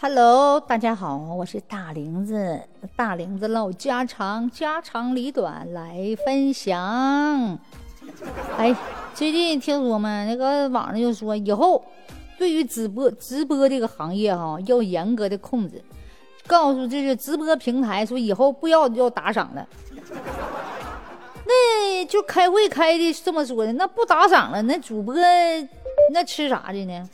[0.00, 2.60] Hello，大家好，我是大玲子，
[2.94, 7.58] 大玲子唠家常，家长里短来分享。
[8.56, 8.72] 哎，
[9.12, 11.84] 最近听说嘛，那个网上就说以后
[12.38, 15.82] 对于直播直播这个行业哈，要严格的控制，
[16.46, 19.66] 告诉这个直播平台说以后不要要打赏了。
[21.44, 25.12] 那就开会开的这么说的，那不打赏了，那主播
[26.12, 27.08] 那吃啥的呢？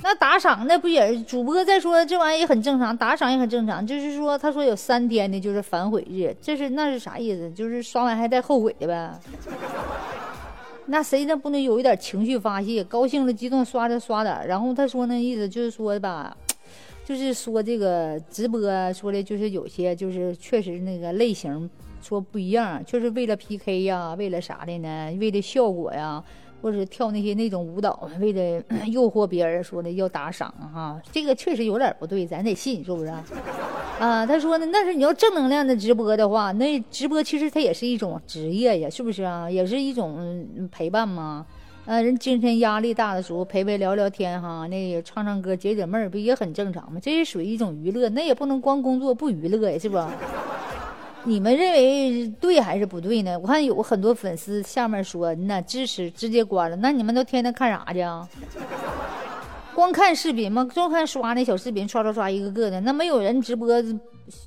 [0.00, 3.84] 那打赏那不也是主播再说这玩意儿也很正常，打赏也很正常。
[3.84, 7.50] 就是说，他说有三天的就是反悔日，这是那是啥意思？
[7.50, 9.12] 就是刷完还带后悔的呗。
[10.86, 12.82] 那谁那不能有一点情绪发泄？
[12.84, 14.46] 高兴了激动刷着刷点。
[14.46, 16.34] 然后他说那意思就是说吧，
[17.04, 18.60] 就是说这个直播
[18.92, 21.68] 说的就是有些就是确实那个类型
[22.00, 25.12] 说不一样，就是为了 PK 呀，为了啥的呢？
[25.20, 26.22] 为了效果呀。
[26.60, 33.12] 或者跳那些那种舞蹈，为了 诱惑别人，说的要打赏哈，这个确实有点不对，咱得信是不是？
[34.00, 39.50] 啊，他说呢，那是你要正能量的直播的话，那直播其实它也是一种职业呀，是不是啊？
[39.50, 41.44] 也是一种陪伴嘛。
[41.86, 47.00] 啊，人精神压力大的时候陪陪聊聊天哈，那唱唱歌解解闷儿不也很正常吗？
[47.02, 49.96] 这是属于一种娱乐，那也不能光工作不娱乐呀，是不？
[51.28, 53.38] 你们认为对还是不对呢？
[53.38, 56.76] 我看有很多粉丝下面说，那支持直接关了。
[56.76, 58.26] 那你们都天天看啥去啊？
[59.74, 60.66] 光看视频吗？
[60.74, 62.80] 就看刷那小视频，刷刷刷一个个的。
[62.80, 63.68] 那没有人直播，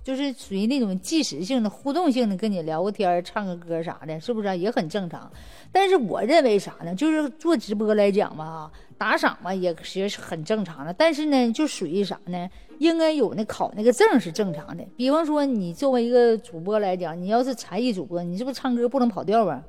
[0.03, 5.31] 就是属于那种即时性的、互动性的，跟你聊个天、唱个歌啥的，是不是也很正常？
[5.71, 6.93] 但是我认为啥呢？
[6.93, 10.93] 就是做直播来讲吧，打赏吧也其实是很正常的。
[10.93, 12.49] 但是呢，就属于啥呢？
[12.79, 14.83] 应该有那考那个证是正常的。
[14.97, 19.63] 比方说，你作为一个主播来讲，你要是才艺主播，你是不是唱歌不能跑调啊？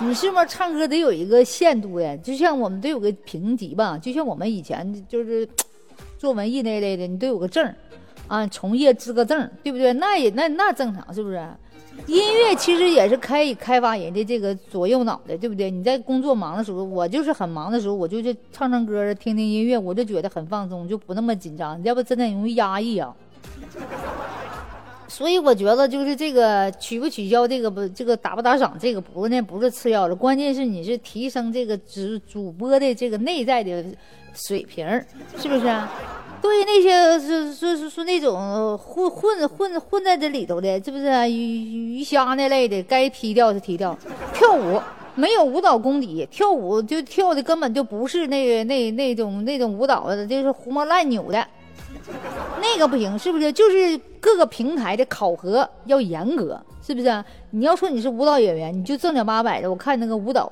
[0.00, 2.16] 你是不是唱歌得有一个限度呀？
[2.18, 5.48] 就像我们都有个评级吧，就像我们以前就是
[6.16, 7.74] 做文艺那类的，你都有个证
[8.28, 9.92] 啊，从业资格证，对不对？
[9.92, 11.46] 那也那那正常，是不是？
[12.06, 15.70] 音乐其实也是可以开发人的这个左右脑的，对不对？
[15.70, 21.80] 你在工作忙的时候，我就是很忙的时候，我就去唱唱歌，听听音乐，我就觉得很放松，就不那么紧张。
[21.84, 23.14] 要不真的容易压抑啊。
[25.06, 33.84] 所以我觉得就是这个取不取消这个不这个打不打赏这个不那不是次要的，关键是你是提升这个主主播的这个内在的
[34.34, 34.86] 水平，
[35.36, 35.92] 是不是啊？
[36.42, 42.82] 对那些是是是是那种混混混混在这里头的，是不是鱼鱼虾那类的？
[42.82, 43.96] 该踢掉就踢掉。
[44.34, 44.80] 跳舞
[45.14, 51.46] 没有舞蹈功底，跳舞就跳的根本就不是那个那那种那种舞蹈的，就是胡毛乱扭的，
[52.60, 53.52] 那个不行，是不是？
[53.52, 57.24] 就是各个平台的考核要严格，是不是？
[57.50, 60.50] 你要说你是舞蹈演员，你就正经八百的，我看那个舞蹈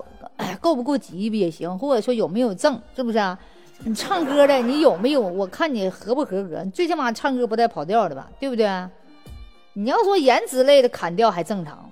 [0.60, 3.36] 够不够级别也行，或者说有没有证，是不是啊？
[3.82, 5.20] 你唱歌的，你有没有？
[5.20, 6.62] 我看你合不合格？
[6.66, 8.68] 最起码唱歌不带跑调的吧，对不对？
[9.72, 11.90] 你要说颜值类的砍掉还正常，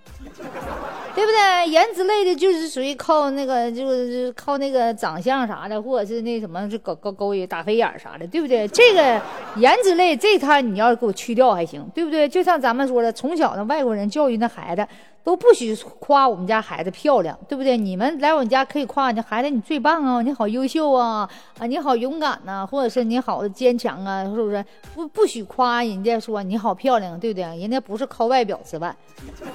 [1.15, 1.69] 对不对？
[1.71, 8.69] 颜值类的就是属于靠那个，就是靠那个长相啥的，或者是那什么，就搞搞勾引、打飞眼啥的，对不对？
[8.69, 9.21] 这个
[9.57, 12.29] 颜值类这他你要给我去掉还行，对不对？
[12.29, 14.87] 就像咱们说的，从小的外国人教育那孩子。
[15.29, 17.77] 都不许夸我们家孩子漂亮，对不对？
[17.77, 21.29] 你们来我们家可以夸你孩子，你最棒啊，你好优秀啊，
[21.59, 24.65] 啊，你好勇敢呐，或者是你好坚强啊，是不是？
[24.95, 27.43] 不不许夸人家说你好漂亮，对不对？
[27.59, 28.97] 人家不是靠外表吃饭，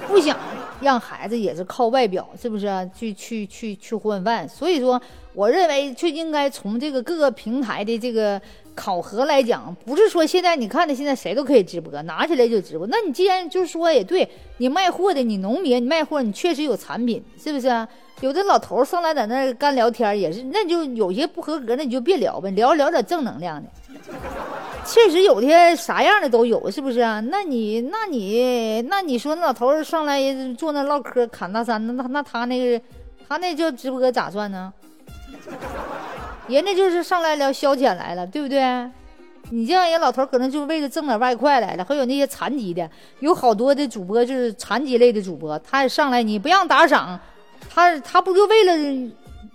[0.07, 0.37] 不想
[0.79, 2.87] 让孩子也是靠外表，是不是？
[2.93, 4.47] 去去去去混饭。
[4.47, 5.01] 所以说，
[5.33, 8.41] 我认为就应该从这个各个平台的这个。
[8.75, 12.87] 考核来讲，不是说现在你看的，现在谁都可以直播，拿起来就直播。
[12.87, 14.27] 那你既然就是说也对，
[14.57, 17.87] 你卖货的，你农民，你卖货，你确实有产品，是不是啊？
[18.21, 23.69] 有的老头上来在那干聊天也是，那就有些不合格，那你就别聊呗，聊聊点正能量的。
[24.87, 27.19] 确实有的啥样的都有，是不是啊？
[27.19, 30.19] 那你那你那你说那老头上来
[30.57, 32.83] 坐那唠嗑侃大山，那那他那个
[33.29, 34.73] 他那叫直播咋算呢？
[36.47, 38.89] 人家就是上来聊消遣来了，对不对？
[39.49, 41.83] 你这样人老头可能就是为了挣点外快来了。
[41.83, 47.19] 还有那些残疾的，有好多的主播就是残疾类的主播，他也上来你不让打赏，
[47.69, 49.11] 他他不就为了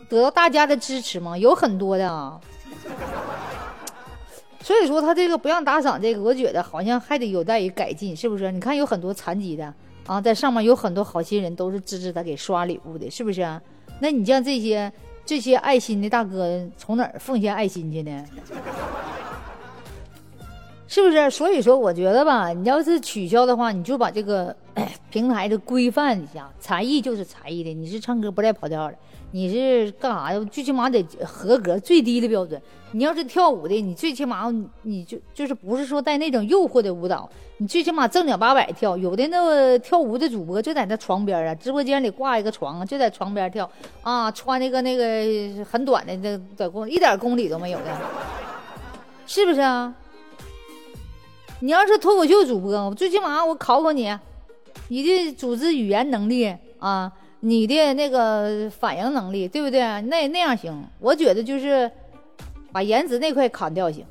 [0.09, 1.37] 得到大家的支持吗？
[1.37, 2.39] 有很多的啊。
[4.63, 8.53] 所以说他这个不让打赏，这个我觉得好像还得有待于改进，是不是？
[8.53, 9.73] 你看有很多残疾的
[10.07, 13.61] 啊，在上面有很多好心人都是支持他给刷礼物的，是不是？
[14.01, 14.93] 那你像这些。
[15.29, 18.25] 这些爱心的大哥从哪儿奉献爱心去呢？
[20.87, 21.31] 是不是？
[21.31, 24.57] 所以说，我觉得吧，你要是取消的话，你就把这个
[25.11, 26.51] 平台的规范一下。
[26.59, 28.95] 才艺就是才艺的，你是唱歌不带跑调的，
[29.33, 30.49] 你是干啥呀？
[30.51, 32.61] 最起码得合格，最低的标准。
[32.93, 34.51] 你要是跳舞的，你最起码
[34.83, 37.29] 你就就是不是说带那种诱惑的舞蹈，
[37.59, 38.97] 你最起码正经八百跳。
[38.97, 43.71] 有的那个跳舞的主播就在那床边啊，直播间里挂一个床，就在床边跳
[44.03, 47.85] 啊，穿那个那个很短的那短裤，一点功底都没有的，
[49.27, 49.95] 是不是啊？
[51.61, 54.17] 你要是脱口秀主播，最起码我考考你，
[54.87, 57.13] 你的组织语言能力啊。
[57.41, 59.81] 你的那个反应能力，对不对？
[59.81, 61.89] 那那样行，我觉得就是
[62.73, 64.05] 把颜值那块砍掉行，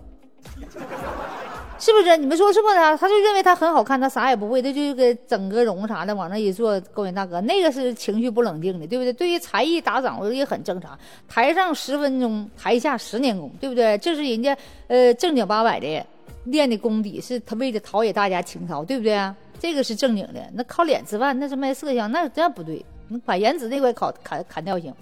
[1.78, 2.16] 是不是？
[2.16, 2.76] 你们说是不是？
[2.76, 9.12] 他就认为他很好看，他啥也不会，他就给整个容啥的往那一坐，勾引大哥，那个是情绪不冷静的，对不对？
[9.12, 10.98] 对于才艺打赏，我也很正常。
[11.28, 13.98] 台上十分钟，台下十年功，对不对？
[13.98, 16.06] 这是人家呃正经八百的
[16.46, 19.18] 练的功底，是他为了陶冶大家情操，对不对？
[19.60, 20.42] 这个是正经的。
[20.54, 22.86] 那靠脸吃饭，那是卖色相，那那不对。
[23.10, 24.94] 你把颜值那块砍砍砍掉行，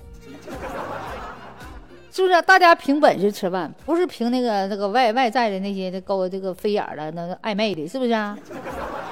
[2.11, 2.41] 是不是？
[2.43, 8.37] 大家凭本事吃饭，不是凭那个那个外外在的那些勾这个飞眼的、那个暧昧的，是不是啊？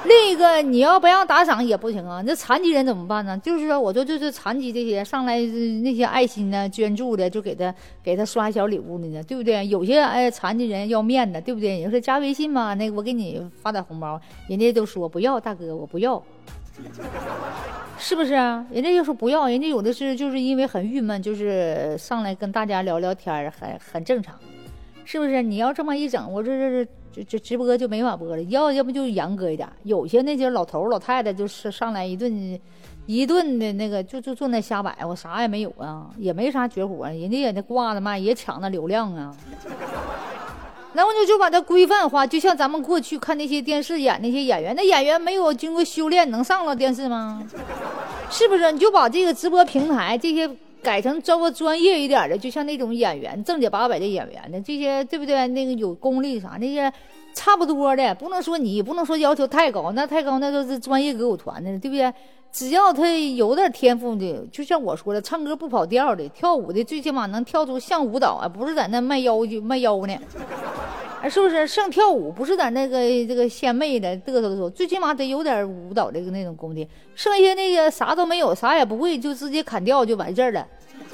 [0.06, 2.22] 另一个，你要不让打赏也不行啊。
[2.26, 3.38] 那残疾人怎么办呢？
[3.38, 9.66] 就是说，我说就是残疾这些上来那些爱心呢、捐助的，就给他给他刷小礼物的呢，对不对？
[9.66, 11.78] 有些哎残疾人要面子，对不对？
[11.78, 16.22] 你说加微信嘛，那个我给你发点红包，人家都说不要，大哥我不要。
[17.96, 18.66] 是不是啊？
[18.72, 24.34] 人家就说不要，人家有的是就是因为很郁闷，就是上来跟大家聊聊天很很正常，
[25.04, 25.40] 是不是？
[25.40, 28.42] 你要这么一整，我这这这就这直播就没法播了。
[28.44, 32.58] 要要不就严格一点，有些那些老头老太太就是上来一顿
[33.06, 39.32] 一顿的那个，就就坐那瞎摆，我啥也没有啊，也没啥绝活，人家也那挂着卖，也抢那流量啊。
[40.96, 47.42] 那我就就把它规范化，就像咱们过去看那些电视演那些演员，那演员没有经过修炼能上了电视吗？
[48.30, 48.72] 是不是？
[48.72, 50.48] 你就把这个直播平台这些
[50.84, 55.48] 改成招个专业一点的，就像那种演员正经八百的演员的这些，对不对？
[55.48, 56.92] 那个有功力啥那些
[57.34, 62.12] 差不多的，不能说你不能说要求太高，那太高那都是专业歌舞团的，对不对？
[62.52, 70.16] 只要他有点天赋的，就像我说的，唱歌不跑调的，跳舞的最起码能跳出像舞蹈啊，不是在那卖腰就卖腰呢，
[71.28, 71.66] 是不是？
[71.66, 76.86] 像跳舞不是在那个这个献媚的嘚瑟的时候，最起码得有点舞蹈的那种功底。
[77.16, 80.64] 剩下那个啥都没有，啥也不会，就直接砍掉就完事儿了。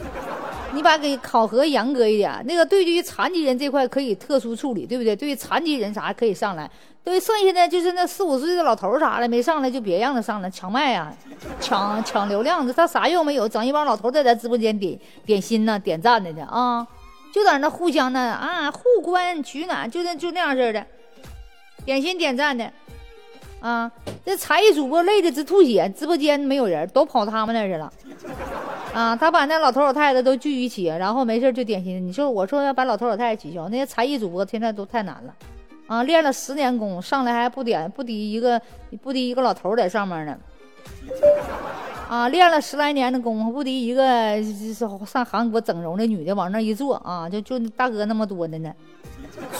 [0.73, 5.17] 你把给考核严格一点，那个对于残疾人这块可以特殊处理，对不对？
[5.17, 6.70] 对于残疾人啥可以上来。
[7.02, 11.12] 对，剩下的就是那四五岁的老头啥的没上来，就别让他上来抢麦啊，
[11.58, 13.49] 抢 抢流量的，他啥用没有？
[13.49, 16.87] 整一帮老头在咱直播间点点心呢，点赞的呢啊，
[17.32, 20.87] 就在那互相的啊，互关取暖，就那就那样式的，
[21.87, 22.70] 点心点赞的
[23.61, 23.91] 啊。
[24.25, 27.91] 这才艺主播累的直吐血，直播间没有人，都跑他们那去了
[28.95, 29.17] 啊。
[29.17, 32.05] 他把那老头老太太都聚一起，然后没事就点心。
[32.07, 35.35] 你说我说要把老头老太太取消，那些才艺主播现在都太难了。
[35.87, 38.61] 啊，练了十年功，上来还不点不敌一个
[39.03, 40.39] 不敌一个老头在上面呢。
[42.09, 44.41] 啊，练了十来年的功夫，不敌一个
[45.05, 48.73] 上韩国整容的女的往那一坐啊，就就大哥那么多的呢。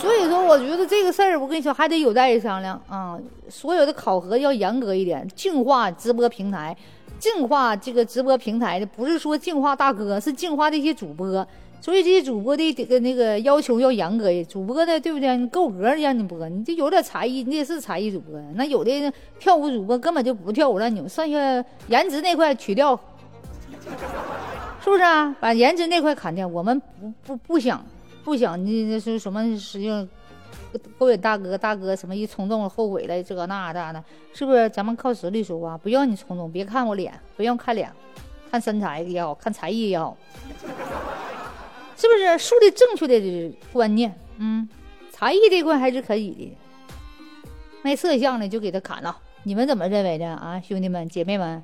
[0.01, 3.19] 所以说，我觉得这个事儿，我跟你说还得有待商量啊。
[3.51, 6.75] 所有的考核要严格一点，净化直播平台，
[7.19, 11.47] 净化这个直播平台的，不是说净化大哥，是净化这些主播。
[11.83, 15.37] 所以这些主播的这个那个要求要严格一点，主播的对不对？
[15.37, 18.41] 你够格让你播，你这有点才艺，你也是才艺主播。
[18.55, 22.99] 那有的跳舞主播根本就不跳舞了，你们剩下颜值那块取掉，
[24.83, 25.35] 是不是啊？
[25.41, 27.83] 把颜值那块砍掉，我们不不不想
[28.25, 30.09] 不想你那是什么使用
[30.99, 34.69] 勾引大哥，大哥什么一冲动后悔了这个那的的，是不是？
[34.71, 37.91] 咱们靠实力说话，不要你冲动，别看我脸，不用看脸，
[38.51, 40.17] 看身材也好看才艺也好。
[41.97, 44.15] 是不是树立正确的观念？
[44.39, 44.69] 嗯，
[45.11, 46.57] 才艺这块还是可以的。
[47.83, 49.17] 卖色相的就给他砍了。
[49.43, 51.63] 你们怎么认为的啊，兄弟们、姐妹们、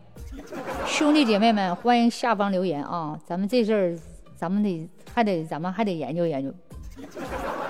[0.87, 3.19] 兄弟姐妹们，欢迎下方留言啊！
[3.27, 3.99] 咱们这事儿，
[4.37, 6.53] 咱们得还得，咱们还得研究研究。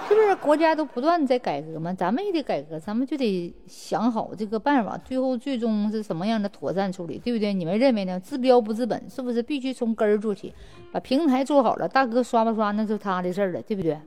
[0.08, 1.92] 是不是国家都不断在改革嘛？
[1.92, 7.52] 咱们也得改革，咱们就得想好这个办法，最后最终是什么样的妥善处理，对不对？
[7.52, 8.20] 你们认为呢？
[8.20, 10.54] 治标不治本，是不是必须从根儿做起？
[10.92, 13.98] 把平台做好了，大哥刷不刷那是他的事儿了，对不对？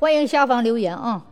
[0.00, 1.24] 欢迎下方留言啊！